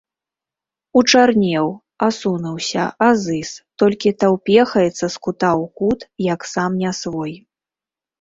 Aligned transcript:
Учарнеў, 0.99 1.67
асунуўся, 2.07 2.85
азыз, 3.09 3.49
толькі 3.83 4.13
таўпехаецца 4.23 5.05
з 5.17 5.21
кута 5.27 5.51
ў 5.63 5.69
кут, 5.81 5.99
як 6.33 6.49
сам 6.53 6.71
не 6.83 6.91
свой. 7.03 7.33